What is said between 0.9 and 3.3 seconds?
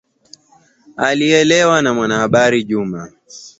Alilelewa na mwanahabari Juma